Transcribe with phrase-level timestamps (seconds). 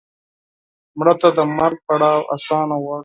[0.97, 2.99] مړه ته د مرګ پړاو آسان غواړو